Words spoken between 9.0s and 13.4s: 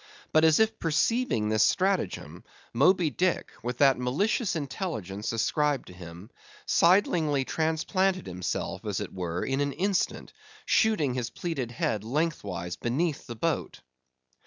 were, in an instant, shooting his pleated head lengthwise beneath the